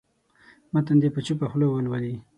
[0.73, 2.15] متن دې په چوپه خوله ولولي.